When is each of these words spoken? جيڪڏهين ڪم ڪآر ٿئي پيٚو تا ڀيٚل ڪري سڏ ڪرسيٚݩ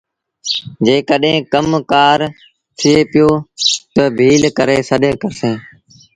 جيڪڏهين 0.85 1.37
ڪم 1.53 1.67
ڪآر 1.91 2.19
ٿئي 2.79 2.93
پيٚو 3.11 3.29
تا 3.93 4.03
ڀيٚل 4.17 4.41
ڪري 4.57 4.77
سڏ 4.89 5.03
ڪرسيٚݩ 5.21 5.59